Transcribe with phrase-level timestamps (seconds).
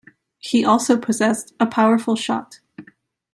[0.39, 2.59] He also possessed a powerful shot.